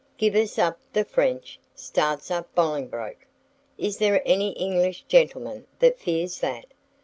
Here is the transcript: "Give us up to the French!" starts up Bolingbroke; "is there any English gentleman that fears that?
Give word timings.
"Give 0.17 0.33
us 0.33 0.57
up 0.57 0.79
to 0.87 0.93
the 0.93 1.05
French!" 1.05 1.59
starts 1.75 2.31
up 2.31 2.55
Bolingbroke; 2.55 3.27
"is 3.77 3.99
there 3.99 4.23
any 4.25 4.49
English 4.53 5.03
gentleman 5.03 5.67
that 5.77 5.99
fears 5.99 6.39
that? 6.39 6.65